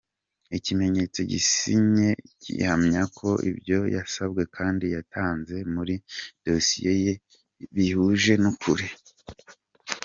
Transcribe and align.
Ikimenyetso 0.57 1.19
gisinye 1.31 2.09
gihamya 2.43 3.01
ko 3.17 3.29
ibyo 3.49 3.79
yasabwe 3.95 4.41
kandi 4.55 4.85
yatanze 4.95 5.55
muri 5.73 5.95
dosiye 6.45 6.91
ye 7.03 7.13
bihuje 7.75 8.33
n’ukuri;. 8.41 8.87